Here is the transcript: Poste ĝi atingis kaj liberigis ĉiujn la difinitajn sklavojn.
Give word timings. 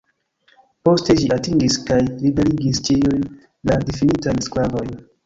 Poste 0.87 1.15
ĝi 1.19 1.27
atingis 1.35 1.75
kaj 1.89 1.97
liberigis 2.05 2.79
ĉiujn 2.89 3.29
la 3.71 3.79
difinitajn 3.91 4.43
sklavojn. 4.49 4.91